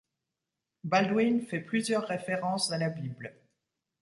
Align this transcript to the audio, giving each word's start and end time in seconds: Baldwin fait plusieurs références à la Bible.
Baldwin 0.83 1.45
fait 1.45 1.59
plusieurs 1.59 2.07
références 2.07 2.71
à 2.71 2.79
la 2.79 2.89
Bible. 2.89 3.37